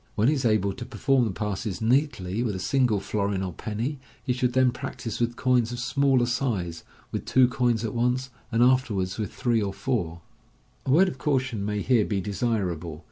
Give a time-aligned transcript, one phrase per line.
[0.15, 3.99] When he is able to perform the passes neatly with a single florin or penny,
[4.23, 8.63] he should then practise with coins of smaller size, with two coins at once, and
[8.63, 10.21] afterwards with three or four.
[10.87, 10.91] Fig.
[10.93, 10.93] 74.
[10.93, 10.93] MODERN MAGIC.
[10.93, 12.99] i<>S A word of caution may here be desirable.